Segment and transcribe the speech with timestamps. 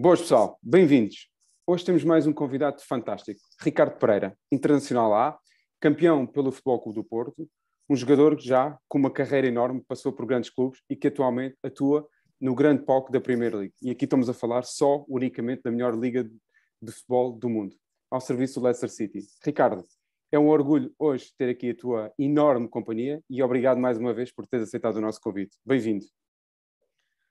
[0.00, 1.28] Boas, pessoal, bem-vindos.
[1.66, 5.38] Hoje temos mais um convidado fantástico, Ricardo Pereira, internacional A,
[5.78, 7.46] campeão pelo Futebol Clube do Porto,
[7.86, 11.58] um jogador que já com uma carreira enorme passou por grandes clubes e que atualmente
[11.62, 12.08] atua
[12.40, 13.74] no grande palco da Premier League.
[13.82, 17.76] E aqui estamos a falar só, unicamente, da melhor liga de futebol do mundo,
[18.10, 19.18] ao serviço do Leicester City.
[19.44, 19.84] Ricardo,
[20.32, 24.32] é um orgulho hoje ter aqui a tua enorme companhia e obrigado mais uma vez
[24.32, 25.58] por teres aceitado o nosso convite.
[25.62, 26.06] Bem-vindo.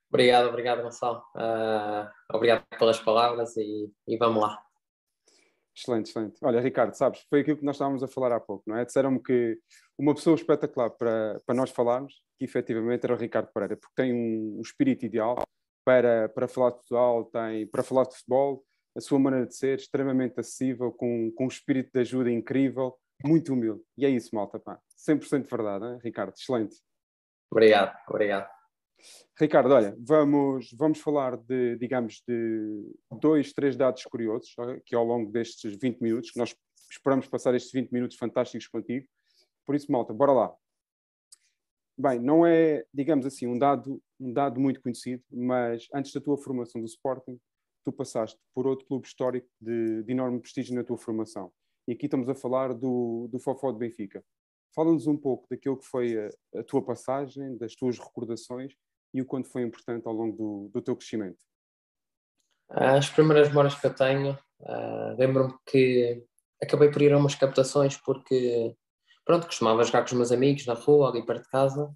[0.09, 1.23] Obrigado, obrigado, Gonçalo.
[1.35, 4.59] Uh, obrigado pelas palavras e, e, vamos lá.
[5.75, 6.39] Excelente, excelente.
[6.41, 8.83] Olha, Ricardo, sabes, foi aquilo que nós estávamos a falar há pouco, não é?
[8.83, 9.57] Disseram-me que
[9.97, 14.11] uma pessoa espetacular para, para nós falarmos, que efetivamente era o Ricardo Pereira, porque tem
[14.11, 15.37] um, um espírito ideal
[15.85, 18.65] para, para falar de futebol, tem, para falar de futebol,
[18.97, 23.53] a sua maneira de ser, extremamente acessível, com, com um espírito de ajuda incrível, muito
[23.53, 23.81] humilde.
[23.95, 24.79] E é isso, malta, pá.
[25.07, 25.99] 100% verdade, hein?
[26.03, 26.33] Ricardo?
[26.35, 26.77] Excelente.
[27.51, 28.58] Obrigado, obrigado.
[29.39, 34.53] Ricardo, olha, vamos, vamos falar de, digamos, de dois, três dados curiosos
[34.85, 36.55] que ao longo destes 20 minutos, que nós
[36.89, 39.07] esperamos passar estes 20 minutos fantásticos contigo.
[39.65, 40.55] Por isso, malta, bora lá.
[41.97, 46.37] Bem, não é, digamos assim, um dado, um dado muito conhecido, mas antes da tua
[46.37, 47.39] formação do Sporting,
[47.83, 51.51] tu passaste por outro clube histórico de, de enorme prestígio na tua formação.
[51.87, 54.23] E aqui estamos a falar do, do Fofó de Benfica.
[54.73, 58.73] Fala-nos um pouco daquilo que foi a, a, tua passagem, das tuas recordações
[59.13, 61.39] e o quanto foi importante ao longo do, do teu crescimento.
[62.69, 66.23] As primeiras memórias que eu tenho, uh, lembro-me que
[66.61, 68.75] acabei por ir a umas captações porque,
[69.25, 71.91] pronto, costumava jogar com os meus amigos na rua, ali perto de casa,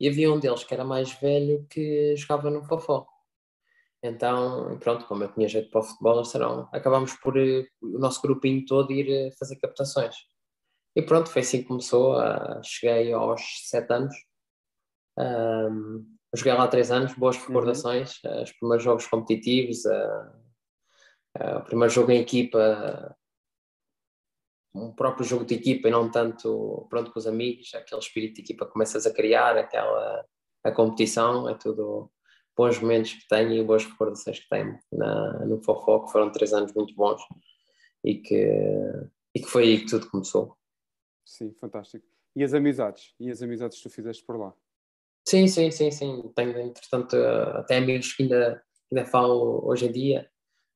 [0.00, 3.06] e havia um deles que era mais velho que jogava no Fofó.
[4.02, 8.22] Então, pronto, como eu tinha jeito para o futebol, serão, acabámos por eh, o nosso
[8.22, 10.14] grupinho todo ir eh, fazer captações.
[10.94, 12.16] E pronto, foi assim que começou.
[12.16, 14.14] Uh, cheguei aos sete anos.
[15.18, 17.46] Um, joguei lá três anos, boas uhum.
[17.46, 18.20] recordações.
[18.24, 18.42] Uhum.
[18.42, 20.30] os primeiros jogos competitivos, uh,
[21.38, 23.16] uh, o primeiro jogo em equipa,
[24.74, 27.74] um próprio jogo de equipa e não tanto pronto com os amigos.
[27.74, 30.24] Aquele espírito de equipa começas a criar, aquela
[30.64, 32.10] a competição, é tudo
[32.56, 36.52] bons momentos que tenho e boas recordações que tenho na, no Fofó, que foram três
[36.52, 37.22] anos muito bons
[38.04, 38.52] e que,
[39.34, 40.56] e que foi aí que tudo começou.
[41.24, 42.04] Sim, fantástico.
[42.34, 43.14] E as amizades?
[43.20, 44.54] E as amizades que tu fizeste por lá?
[45.28, 46.32] Sim, sim, sim, sim.
[46.34, 47.14] Tenho, entretanto,
[47.54, 50.26] até amigos que ainda, ainda falo hoje em dia.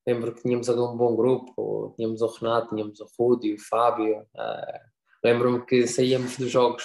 [0.07, 4.21] Lembro que tínhamos ali um bom grupo, tínhamos o Renato, tínhamos o Rúdio, o Fábio.
[4.35, 4.93] Uh,
[5.25, 6.85] Lembro-me que saíamos dos jogos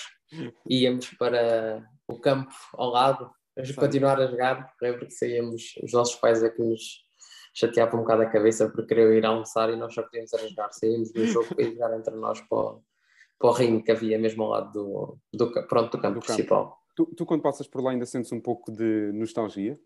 [0.69, 4.73] e íamos para o campo ao lado a continuar a jogar.
[4.81, 7.05] Lembro que saíamos, os nossos pais é que nos
[7.53, 10.71] chateavam um bocado a cabeça porque queriam ir almoçar e nós só podíamos a jogar.
[10.71, 12.81] Saímos do jogo para ir jogar entre nós para o,
[13.37, 16.65] para o ringue que havia mesmo ao lado do, do, pronto, do campo do principal.
[16.65, 16.76] Campo.
[16.97, 19.79] Tu, tu, quando passas por lá, ainda sentes um pouco de nostalgia?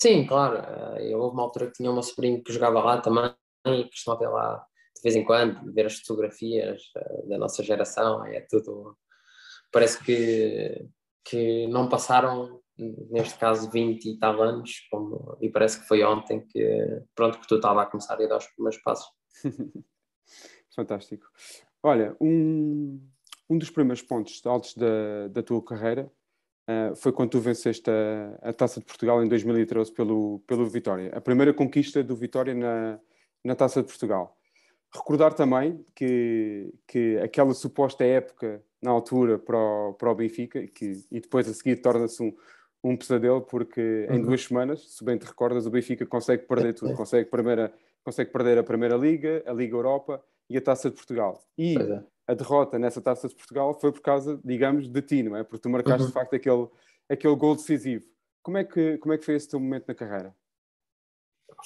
[0.00, 0.58] Sim, claro.
[0.98, 3.34] Eh, eu, houve uma altura que tinha uma sobrinho que jogava lá também
[3.66, 7.60] e que costumava ver lá de vez em quando, ver as fotografias eh, da nossa
[7.64, 8.24] geração.
[8.26, 8.96] É tudo.
[9.72, 10.86] Parece que,
[11.24, 16.46] que não passaram neste caso 20 e tal anos, como, e parece que foi ontem
[16.46, 19.08] que, pronto, que tu estava a começar a ir aos primeiros passos.
[20.72, 21.26] Fantástico.
[21.82, 23.00] Olha, um,
[23.50, 26.12] um dos primeiros pontos altos da, da tua carreira
[26.68, 31.10] uh, foi quando tu venceste a, a, Taça de Portugal em 2013 pelo, pelo Vitória.
[31.14, 32.98] A primeira conquista do Vitória na,
[33.44, 34.36] na Taça de Portugal.
[34.92, 41.04] Recordar também que, que aquela suposta época na altura para o, para o Benfica, que,
[41.10, 42.32] e depois a seguir torna-se um,
[42.82, 44.26] um pesadelo porque em uhum.
[44.26, 47.72] duas semanas, se bem te recordas, o Benfica consegue perder tudo, consegue, primeira,
[48.04, 51.42] consegue perder a Primeira Liga, a Liga Europa e a Taça de Portugal.
[51.56, 52.04] E é.
[52.26, 55.44] A derrota nessa Taça de Portugal foi por causa, digamos, de ti, não é?
[55.44, 56.08] Porque tu marcaste uhum.
[56.08, 56.68] de facto aquele,
[57.08, 58.04] aquele gol decisivo.
[58.42, 60.34] Como é, que, como é que foi esse teu momento na carreira?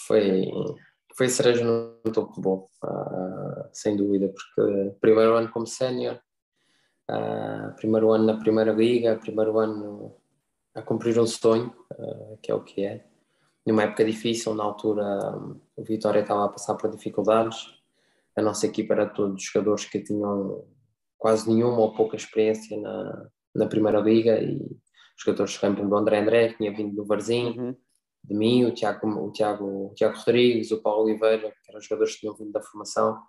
[0.06, 0.48] Foi,
[1.16, 6.20] foi cereja no topo bom, uh, sem dúvida, porque primeiro ano como sénior,
[7.10, 10.14] uh, primeiro ano na Primeira Liga, primeiro ano
[10.74, 13.04] a cumprir um sonho, uh, que é o que é.
[13.66, 15.04] Numa época difícil, na altura
[15.76, 17.77] o Vitória estava a passar por dificuldades,
[18.38, 20.64] a nossa equipa era todos jogadores que tinham
[21.16, 24.60] quase nenhuma ou pouca experiência na, na Primeira Liga e
[25.18, 27.76] jogadores, por exemplo, do André André, que tinha vindo do Varzim, uhum.
[28.24, 32.14] de mim, o Tiago, o, Tiago, o Tiago Rodrigues, o Paulo Oliveira, que eram jogadores
[32.14, 33.20] que tinham vindo da formação.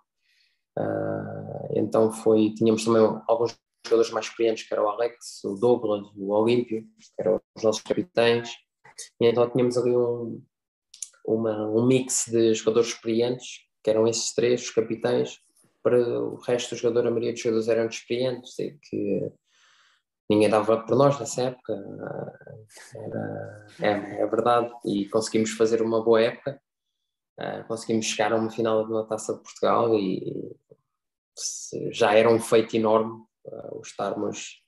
[0.78, 6.06] Uh, então foi, tínhamos também alguns jogadores mais experientes, que era o Alex, o Douglas,
[6.16, 8.50] o Olímpio, que eram os nossos capitães,
[9.20, 10.40] e então tínhamos ali um,
[11.26, 15.38] uma, um mix de jogadores experientes, que eram esses três, os capitães,
[15.82, 19.32] para o resto dos jogadores, a maioria dos jogadores eram experientes e que
[20.28, 21.72] ninguém dava por nós nessa época,
[22.94, 26.60] era, é, é verdade, e conseguimos fazer uma boa época,
[27.40, 30.54] Uh, conseguimos chegar a uma final de uma taça de Portugal e
[31.90, 33.14] já era um feito enorme
[33.46, 34.62] uh, o estarmos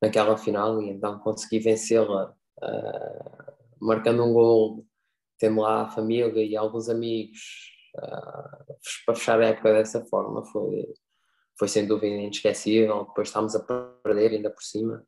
[0.00, 4.86] naquela final e então consegui vencê-la uh, marcando um gol,
[5.40, 10.86] tendo lá a família e alguns amigos para fechar a época dessa forma foi,
[11.58, 13.04] foi sem dúvida inesquecível.
[13.04, 13.60] Depois estávamos a
[14.02, 15.06] perder ainda por cima,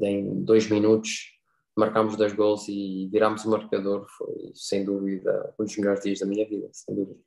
[0.00, 1.40] em dois minutos
[1.76, 6.26] marcámos dois gols e virámos o marcador, foi sem dúvida um dos melhores dias da
[6.26, 7.20] minha vida, sem dúvida.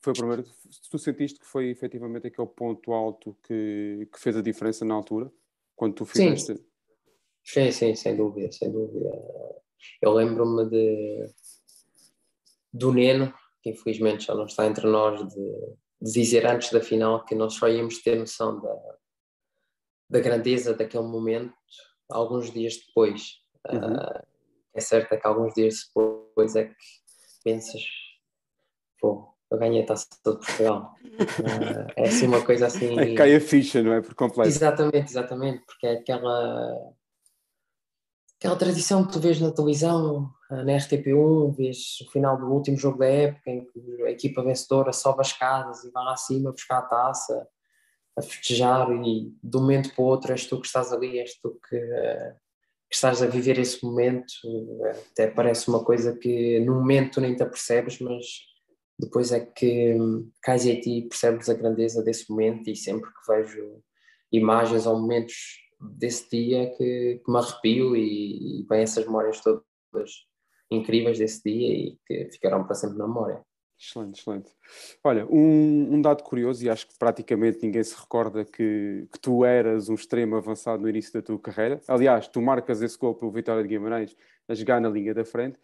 [0.00, 0.44] Foi o primeiro,
[0.90, 5.32] tu sentiste que foi efetivamente aquele ponto alto que, que fez a diferença na altura,
[5.74, 6.54] quando tu fizeste?
[6.54, 6.64] Sim,
[7.42, 9.10] sim, sim sem dúvida, sem dúvida.
[10.00, 11.26] Eu lembro-me de
[12.72, 13.32] do Neno,
[13.64, 15.52] que infelizmente já não está entre nós, de,
[16.02, 18.76] de dizer antes da final que nós só íamos ter noção da,
[20.10, 21.54] da grandeza daquele momento
[22.10, 23.38] alguns dias depois.
[23.72, 23.94] Uhum.
[23.94, 24.22] Uh,
[24.74, 26.74] é certo é que alguns dias depois é que
[27.42, 27.82] pensas,
[29.00, 30.94] pô, eu ganhei a taça de Portugal.
[31.02, 32.98] Uh, é assim uma coisa assim.
[33.00, 34.02] É, cai a ficha, não é?
[34.02, 34.50] Por completo.
[34.50, 36.94] Exatamente, exatamente, porque é aquela.
[38.38, 40.30] Aquela tradição que tu vês na televisão,
[40.62, 44.92] na RTP1, vês o final do último jogo da época em que a equipa vencedora
[44.92, 47.48] sobe as escadas e vai lá acima buscar a taça,
[48.16, 51.38] a festejar e de um momento para o outro és tu que estás ali, és
[51.40, 54.32] tu que, que estás a viver esse momento,
[55.10, 58.24] até parece uma coisa que no momento nem te apercebes, mas
[58.98, 59.96] depois é que
[60.42, 63.82] cais em ti percebes a grandeza desse momento e sempre que vejo
[64.30, 65.34] imagens ou momentos
[65.80, 69.64] desse dia que, que me arrepio e, e vêm essas memórias todas
[70.74, 73.40] incríveis desse dia e que ficarão para sempre na memória.
[73.78, 74.50] Excelente, excelente.
[75.02, 79.44] Olha, um, um, dado curioso, e acho que praticamente ninguém se recorda que, que, tu
[79.44, 81.80] eras um extremo avançado no início da tua carreira.
[81.88, 84.16] Aliás, tu marcas esse gol pelo Vitória de Guimarães
[84.48, 85.58] a jogar na linha da frente.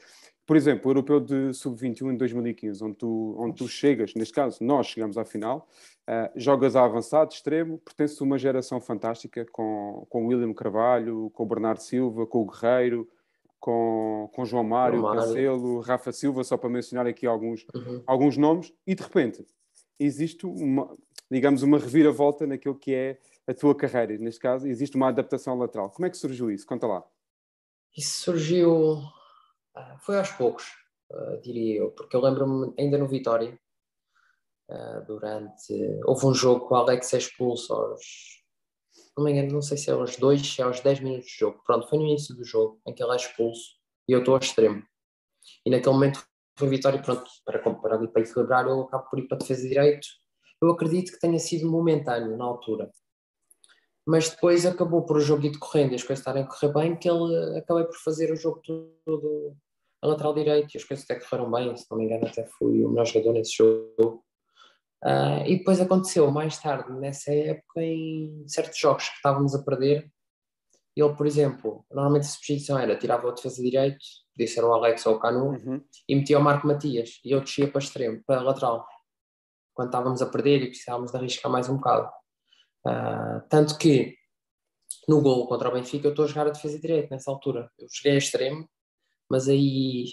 [0.46, 4.58] Por exemplo, o Europeu de Sub-21 em 2015, onde tu, onde tu chegas, neste caso,
[4.60, 5.68] nós chegamos à final,
[6.08, 11.30] uh, jogas a avançado, extremo, pertences a uma geração fantástica com, com o William Carvalho,
[11.30, 13.08] com o Bernardo Silva, com o Guerreiro,
[13.60, 15.20] com, com João Mário, Mário.
[15.20, 18.02] Cancelo, Rafa Silva, só para mencionar aqui alguns, uhum.
[18.06, 19.46] alguns nomes, e de repente
[19.98, 20.96] existe uma,
[21.30, 24.16] digamos, uma reviravolta naquilo que é a tua carreira.
[24.16, 25.90] Neste caso, existe uma adaptação lateral.
[25.90, 26.66] Como é que surgiu isso?
[26.66, 27.04] Conta lá.
[27.96, 29.02] Isso surgiu,
[29.74, 30.64] ah, foi aos poucos,
[31.12, 33.58] ah, diria eu, porque eu lembro-me ainda no Vitória,
[34.70, 35.74] ah, durante.
[36.04, 38.39] Houve um jogo com o Alex expulso aos
[39.16, 41.38] não me engano, não sei se é aos 2, se é aos 10 minutos de
[41.38, 41.60] jogo.
[41.64, 43.76] Pronto, foi no início do jogo em que ele é expulso
[44.08, 44.82] e eu estou ao extremo.
[45.64, 46.24] E naquele momento
[46.58, 49.62] foi vitória, pronto, para, para, ali, para equilibrar, eu acabo por ir para a defesa
[49.62, 50.06] de direito.
[50.62, 52.90] Eu acredito que tenha sido momentâneo na altura.
[54.06, 56.96] Mas depois acabou por o jogo ir decorrendo e as coisas estarem a correr bem,
[56.96, 58.60] que ele acabei por fazer o jogo
[59.04, 59.56] todo
[60.02, 62.82] a lateral direito e as coisas até correram bem, se não me engano, até fui
[62.82, 64.24] o melhor jogador nesse jogo.
[65.02, 70.10] Uh, e depois aconteceu mais tarde, nessa época, em certos jogos que estávamos a perder,
[70.96, 73.98] ele, por exemplo, normalmente a substituição era tirava o defesa direito,
[74.34, 75.82] podia ser o Alex ou o Canu, uhum.
[76.08, 78.86] e metia o Marco Matias, e eu descia para extremo, para lateral,
[79.72, 82.10] quando estávamos a perder e precisávamos de arriscar mais um bocado.
[82.86, 84.16] Uh, tanto que
[85.08, 87.70] no gol contra o Benfica eu estou a jogar a defesa direita nessa altura.
[87.78, 88.68] Eu cheguei a extremo,
[89.30, 90.06] mas aí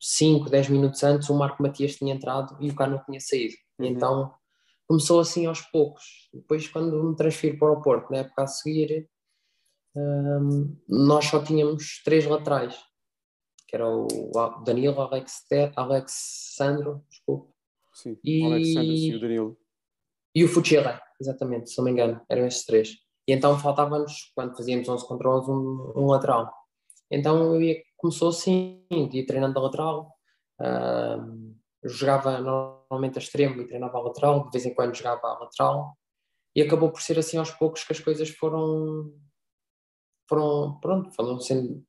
[0.00, 3.54] 5, 10 minutos antes o Marco Matias tinha entrado e o Cano tinha saído.
[3.78, 3.86] Uhum.
[3.86, 4.34] Então
[4.86, 6.28] começou assim aos poucos.
[6.32, 9.08] Depois, quando me transfiro para o Porto, na época a seguir,
[9.94, 12.78] um, nós só tínhamos três laterais,
[13.66, 14.06] que era o
[14.64, 15.44] Danilo, Alex,
[15.76, 17.52] Alexandro, desculpe.
[17.92, 19.58] Sim, e, Alexandre e o Danilo.
[20.34, 22.90] E o Fuchila, exatamente, se não me engano, eram estes três.
[23.26, 26.50] E então faltava-nos, quando fazíamos 11 contra 11, um, um lateral.
[27.10, 30.14] Então eu ia, começou assim, ia treinando a lateral,
[30.60, 31.54] uh,
[31.84, 32.38] jogava
[32.90, 35.96] normalmente a extremo e treinava a lateral, de vez em quando jogava a lateral,
[36.54, 39.12] e acabou por ser assim aos poucos que as coisas foram,
[40.28, 41.84] foram pronto, foram sendo,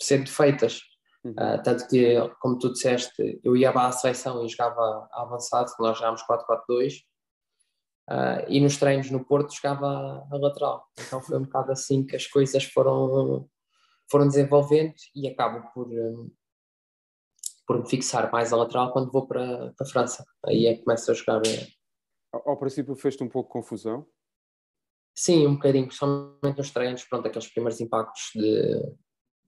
[0.00, 0.80] sendo feitas.
[1.24, 1.32] Uhum.
[1.32, 6.22] Uh, tanto que, como tu disseste, eu ia à seleção e jogava avançado, nós jogámos
[6.22, 7.00] 4-4-2,
[8.10, 10.86] uh, e nos treinos no Porto jogava a lateral.
[10.98, 13.48] Então foi um bocado assim que as coisas foram,
[14.10, 16.30] foram desenvolvendo e acabo por, um,
[17.66, 20.24] por me fixar mais a lateral quando vou para, para a França.
[20.46, 21.42] Aí é que começo a jogar.
[21.46, 21.66] Eh,
[22.32, 24.06] ao, ao princípio fez-te um pouco confusão?
[25.14, 28.96] Sim, um bocadinho, principalmente nos treinos, pronto, aqueles primeiros impactos de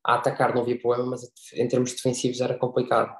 [0.06, 3.12] a atacar não havia problema, mas em termos defensivos era complicado.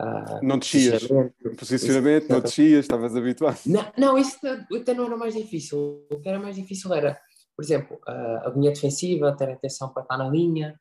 [0.00, 3.58] Uh, não descias, posicionamento, posicionamento não descias, estavas habituado.
[3.66, 4.38] Não, não, isso
[4.74, 6.06] até não era mais difícil.
[6.10, 7.20] O que era mais difícil era,
[7.54, 10.80] por exemplo, a, a linha defensiva, ter atenção para estar na linha,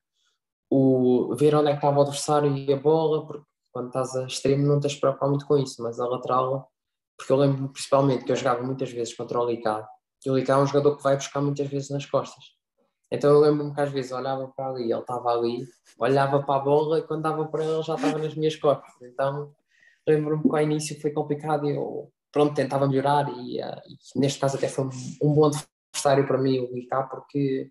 [0.69, 4.25] o, ver onde é que estava o adversário e a bola, porque quando estás a
[4.25, 6.69] extremo não tens de preocupar muito com isso, mas a lateral,
[7.17, 9.87] porque eu lembro principalmente que eu jogava muitas vezes contra o Licá,
[10.25, 12.43] e o Licá é um jogador que vai buscar muitas vezes nas costas.
[13.11, 15.67] Então eu lembro-me que às vezes olhava para ali, ele estava ali,
[15.99, 18.93] olhava para a bola e quando dava para ele já estava nas minhas costas.
[19.01, 19.53] Então
[20.07, 24.39] lembro-me que ao início foi complicado e eu pronto, tentava melhorar e, uh, e, neste
[24.39, 24.85] caso até foi
[25.21, 27.69] um, bom adversário para mim o Licá porque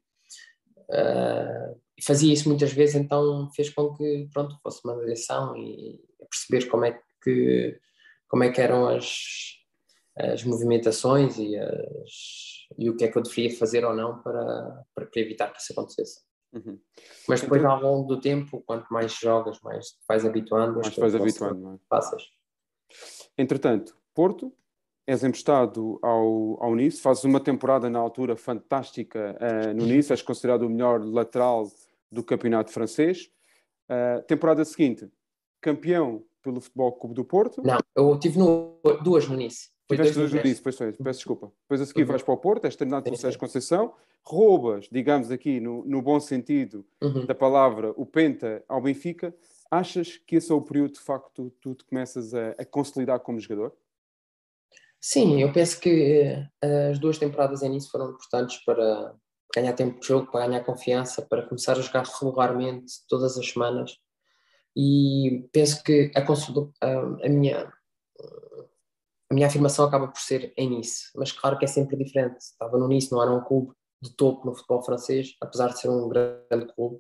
[0.90, 6.70] uh, fazia isso muitas vezes, então fez com que pronto, fosse uma direção e perceber
[6.70, 7.78] como é que,
[8.28, 9.60] como é que eram as,
[10.16, 14.84] as movimentações e, as, e o que é que eu deveria fazer ou não para,
[14.94, 16.20] para, evitar que isso acontecesse.
[16.52, 16.78] Uhum.
[17.28, 20.80] Mas depois, então, ao longo do tempo, quanto mais jogas, mais te vais habituando.
[20.80, 21.78] Mais te vais habituando, é?
[21.88, 22.22] Passas.
[23.38, 24.52] Entretanto, Porto,
[25.06, 30.22] és emprestado ao, ao Nice, fazes uma temporada na altura fantástica uh, no Nice, és
[30.22, 31.70] considerado o melhor lateral
[32.10, 33.30] do campeonato francês.
[33.88, 35.10] Uh, temporada seguinte,
[35.60, 37.62] campeão pelo Futebol Clube do Porto.
[37.62, 39.70] Não, eu tive no, duas no Nice.
[39.88, 41.52] Tiveste duas no Nice, pois foi, peço desculpa.
[41.62, 42.08] Depois a seguir uhum.
[42.08, 46.20] vais para o Porto, és treinado pelo Sérgio Conceição, roubas, digamos aqui, no, no bom
[46.20, 47.26] sentido uhum.
[47.26, 49.34] da palavra, o Penta ao Benfica.
[49.70, 53.38] Achas que esse é o período, de facto, tu te começas a, a consolidar como
[53.38, 53.72] jogador?
[55.00, 59.14] Sim, eu penso que uh, as duas temporadas em Nice foram importantes para,
[59.54, 63.96] ganhar tempo de jogo, para ganhar confiança, para começar a jogar regularmente todas as semanas.
[64.76, 67.72] E penso que a, a, minha,
[69.30, 72.38] a minha afirmação acaba por ser em Nice, mas claro que é sempre diferente.
[72.38, 75.90] Estava no Nice, não era um clube de topo no futebol francês, apesar de ser
[75.90, 76.96] um grande clube,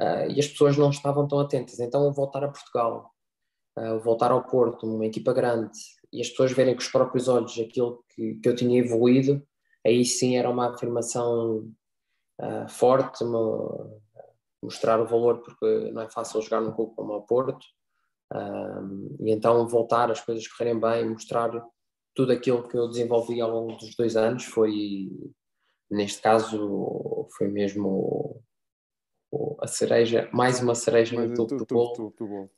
[0.00, 1.80] uh, e as pessoas não estavam tão atentas.
[1.80, 3.10] Então, voltar a Portugal,
[3.78, 5.78] uh, voltar ao Porto, uma equipa grande,
[6.12, 9.42] e as pessoas verem com os próprios olhos aquilo que, que eu tinha evoluído,
[9.86, 11.70] aí sim era uma afirmação
[12.40, 13.24] uh, forte,
[14.62, 17.64] mostrar o valor, porque não é fácil jogar num clube como o Porto,
[18.32, 21.50] uh, e então voltar, as coisas correrem bem, mostrar
[22.14, 24.44] tudo aquilo que eu desenvolvi ao longo dos dois anos.
[24.44, 25.08] Foi,
[25.90, 28.42] neste caso, foi mesmo
[29.60, 32.12] a cereja, mais uma cereja no topo do bolo.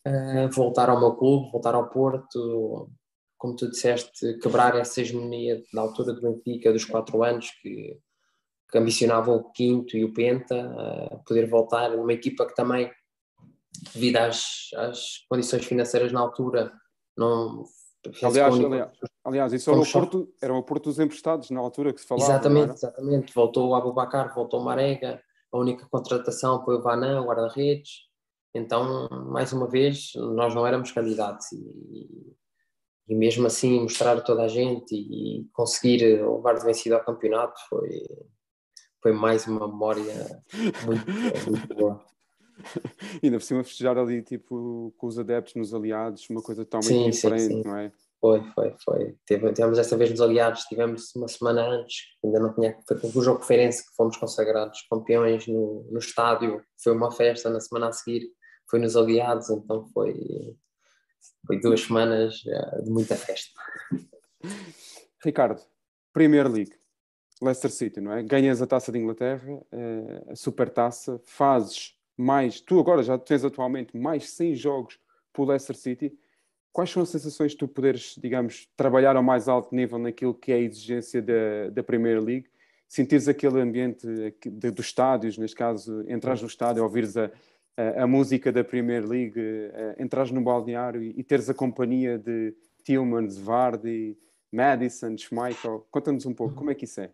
[0.07, 2.89] Uh, voltar ao meu clube, voltar ao Porto,
[3.37, 7.99] como tu disseste, quebrar essa hegemonia na altura do Benfica dos quatro anos, que
[8.73, 12.91] que ambicionavam o quinto e o penta, poder voltar numa equipa que também,
[13.93, 16.73] devido às, às condições financeiras na altura,
[17.17, 17.65] não
[18.21, 18.91] Aliás, aliás,
[19.25, 22.29] aliás, isso era o, Porto, era o Porto dos emprestados na altura que se falava.
[22.29, 23.33] Exatamente, exatamente.
[23.33, 28.09] Voltou o Abubacar, voltou o Marega, a única contratação foi o Vanan, o guarda-redes.
[28.53, 32.37] Então, mais uma vez, nós não éramos candidatos e,
[33.09, 37.55] e mesmo assim mostrar a toda a gente e conseguir levar de vencido ao campeonato
[37.69, 38.03] foi,
[39.03, 40.43] foi mais uma memória
[40.87, 42.05] muito, muito boa.
[43.23, 46.89] E ainda por cima festejar ali tipo com os adeptos nos aliados, uma coisa totalmente
[46.89, 47.63] sim, diferente, sim, sim.
[47.65, 47.93] não é?
[48.21, 49.17] Foi, foi, foi.
[49.27, 52.79] Tivemos esta vez nos aliados, tivemos uma semana antes, ainda não tinha.
[52.87, 56.63] Foi com o jogo referência que fomos consagrados campeões no, no estádio.
[56.85, 58.29] Foi uma festa na semana a seguir,
[58.71, 60.15] foi nos aliados, então foi,
[61.45, 63.61] foi duas semanas eh, de muita festa.
[65.25, 65.61] Ricardo,
[66.13, 66.82] Premier League.
[67.43, 68.23] Leicester City, não é?
[68.23, 73.45] Ganhas a taça de Inglaterra, eh, a super taça, fazes mais, tu agora já tens
[73.45, 74.99] atualmente mais 100 jogos
[75.37, 76.17] o Leicester City.
[76.73, 80.53] Quais são as sensações de tu poderes, digamos, trabalhar ao mais alto nível naquilo que
[80.53, 82.47] é a exigência da, da Premier League?
[82.89, 87.31] Sentires aquele ambiente de, dos estádios, neste caso, entras no estádio, ouvires a,
[87.77, 92.19] a, a música da Premier League, uh, entrares no balneário e, e teres a companhia
[92.19, 94.17] de Tillmans, Vardy,
[94.51, 95.87] Madison, Schmeichel.
[95.91, 97.11] Conta-nos um pouco, como é que isso é?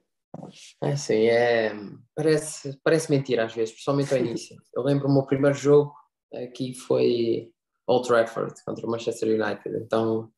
[0.82, 1.72] É assim, é,
[2.14, 4.56] parece, parece mentira às vezes, principalmente ao início.
[4.74, 5.92] Eu lembro o meu primeiro jogo
[6.34, 7.50] aqui foi
[7.86, 9.76] Old Trafford contra o Manchester United.
[9.76, 10.30] Então,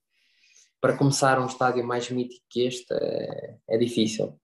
[0.81, 4.39] para começar um estádio mais mítico que este é, é difícil.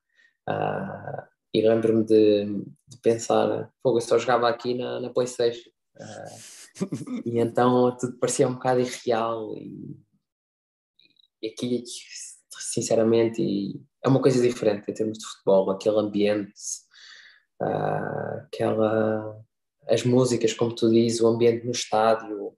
[0.48, 1.22] Uh,
[1.54, 2.44] e lembro-me de,
[2.86, 5.70] de, pensar, fogo, eu só jogava aqui na, na Playstation.
[5.96, 9.96] Uh, e então tudo parecia um bocado irreal e,
[11.42, 11.82] e aqui,
[12.60, 16.52] sinceramente, e é uma coisa diferente em termos de futebol, aquele ambiente,
[17.62, 19.40] uh, aquela,
[19.88, 22.56] as músicas, como tu dizes, o ambiente no estádio,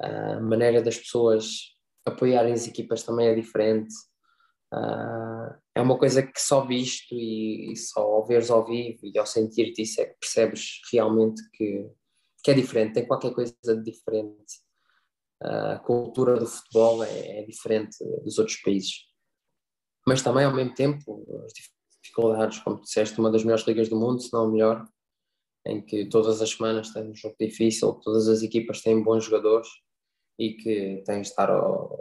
[0.00, 3.94] a maneira das pessoas apoiarem as equipas também é diferente.
[4.72, 9.18] Uh, é uma coisa que só visto e, e, só ao veres ao vivo e
[9.18, 11.90] ao sentir-te isso é que percebes realmente que,
[12.42, 14.62] que é diferente, tem qualquer coisa de diferente.
[15.42, 19.11] Uh, a cultura do futebol é, é diferente dos outros países
[20.06, 21.52] mas também ao mesmo tempo as
[22.02, 24.84] dificuldades, como disseste, uma das melhores ligas do mundo, se não a melhor,
[25.66, 29.68] em que todas as semanas tem um jogo difícil, todas as equipas têm bons jogadores
[30.38, 31.98] e que tens de estar ao,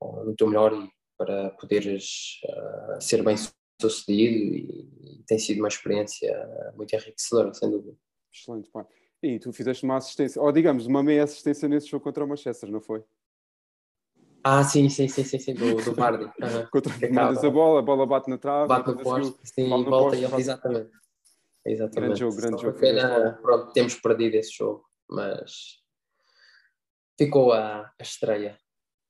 [0.00, 0.72] ao, no teu melhor
[1.16, 3.36] para poderes uh, ser bem
[3.80, 7.96] sucedido e, e, tem sido uma experiência muito enriquecedora, sem dúvida.
[8.32, 8.86] Excelente, pai.
[9.22, 12.70] E tu fizeste uma assistência, ou digamos, uma meia assistência nesse jogo contra o Manchester,
[12.70, 13.04] não foi?
[14.42, 16.24] Ah, sim, sim, sim, sim, sim do, do Vardy.
[16.24, 16.32] Uhum.
[16.72, 18.68] Contra mandas a bola, a bola bate na trave.
[18.68, 20.90] Bate no poste, sim, volta poste, e ele, exatamente.
[21.64, 22.00] Exatamente.
[22.00, 22.78] Grande jogo, grande jogo.
[22.78, 25.80] Pena, pronto, temos perdido esse jogo, mas
[27.18, 28.58] ficou a, a estreia.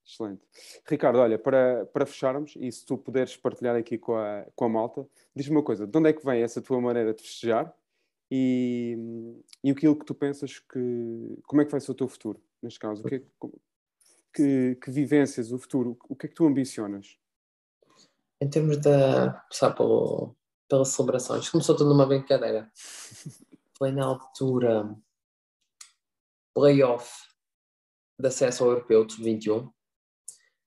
[0.04, 0.42] Excelente.
[0.88, 4.68] Ricardo, olha, para, para fecharmos, e se tu puderes partilhar aqui com a, com a
[4.68, 7.72] malta, diz-me uma coisa, de onde é que vem essa tua maneira de festejar
[8.28, 8.98] e,
[9.62, 12.80] e aquilo que tu pensas que, como é que vai ser o teu futuro, neste
[12.80, 13.04] caso?
[13.04, 13.22] O que, é,
[14.32, 17.16] que, que vivências, o futuro, o que é que tu ambicionas?
[18.40, 18.90] Em termos de,
[19.50, 20.34] sabe, pelo,
[20.68, 22.70] pelas celebrações, começou tudo numa brincadeira.
[23.76, 24.94] Foi na altura
[26.54, 27.10] playoff
[28.18, 29.70] de acesso ao Europeu de 21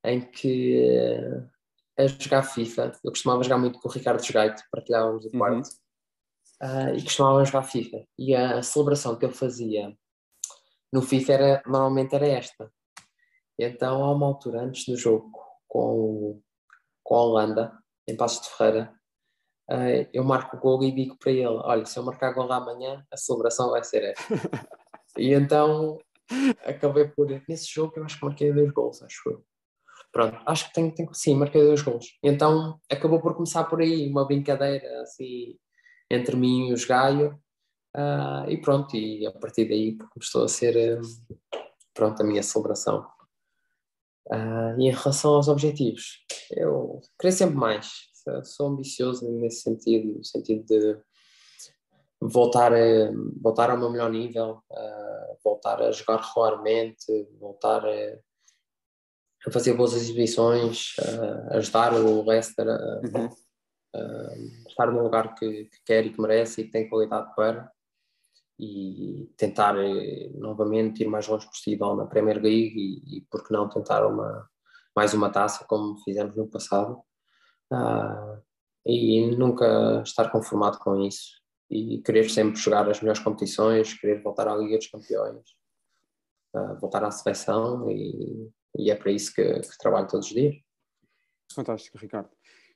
[0.05, 1.11] em que
[1.97, 5.39] a jogar FIFA, eu costumava jogar muito com o Ricardo Jogaito, partilhávamos o uhum.
[5.39, 5.69] quarto,
[6.61, 6.91] uhum.
[6.91, 8.05] uh, e costumava jogar FIFA.
[8.17, 9.95] E a celebração que ele fazia
[10.91, 12.71] no FIFA era, normalmente era esta.
[13.57, 15.31] Então, há uma altura, antes do jogo
[15.67, 16.41] com,
[17.03, 18.93] com a Holanda, em Passos de Ferreira,
[19.69, 23.05] uh, eu marco o gol e digo para ele: Olha, se eu marcar gol amanhã,
[23.11, 24.23] a celebração vai ser esta.
[25.17, 25.97] e então
[26.65, 27.27] acabei por.
[27.47, 29.45] Nesse jogo, eu acho que marquei dois gols, acho eu.
[30.11, 32.05] Pronto, acho que tenho, tenho sim, marquei dois gols.
[32.21, 35.57] Então acabou por começar por aí, uma brincadeira assim
[36.09, 37.39] entre mim e os Gaio.
[37.95, 40.99] Uh, e pronto, e a partir daí começou a ser
[41.93, 43.07] pronto, a minha celebração.
[44.27, 47.91] Uh, e em relação aos objetivos, eu queria sempre mais.
[48.45, 50.97] Sou ambicioso nesse sentido, no sentido de
[52.21, 58.17] voltar a, voltar ao meu melhor nível, uh, voltar a jogar regularmente, voltar a
[59.45, 60.93] a fazer boas exibições,
[61.51, 63.29] a ajudar o Leicester a, uhum.
[63.93, 67.69] a estar no lugar que, que, quer e que merece e que tem qualidade para
[68.59, 73.53] e tentar eh, novamente ir mais longe possível na Premier League e, e por que
[73.53, 74.47] não tentar uma,
[74.95, 77.01] mais uma taça como fizemos no passado
[77.71, 78.41] uh,
[78.85, 84.47] e nunca estar conformado com isso e querer sempre jogar as melhores competições, querer voltar
[84.47, 85.43] à Liga dos Campeões,
[86.55, 90.55] uh, voltar à seleção e e é para isso que, que trabalho todos os dias.
[91.53, 92.29] Fantástico, Ricardo.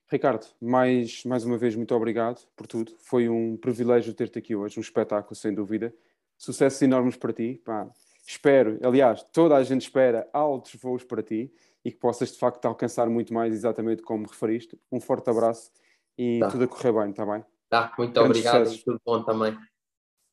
[0.10, 2.94] Ricardo, mais, mais uma vez, muito obrigado por tudo.
[3.00, 5.94] Foi um privilégio ter-te aqui hoje, um espetáculo, sem dúvida.
[6.38, 7.62] Sucessos enormes para ti.
[7.66, 7.90] Pá.
[8.26, 11.52] Espero, aliás, toda a gente espera altos voos para ti
[11.84, 14.80] e que possas, de facto, alcançar muito mais, exatamente como referiste.
[14.92, 15.72] Um forte abraço
[16.18, 16.50] e tá.
[16.50, 17.46] tudo a correr bem, está bem?
[17.70, 18.84] Tá, muito Grandes obrigado sucessos.
[18.84, 19.54] tudo bom também.
[19.54, 19.60] Um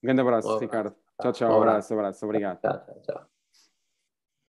[0.03, 0.65] grande abraço, um abraço.
[0.65, 0.95] Ricardo.
[1.21, 1.53] Tchau, tchau.
[1.53, 2.25] Um abraço, abraço.
[2.25, 2.61] Obrigado.
[2.61, 3.34] Tchau, tchau, tchau.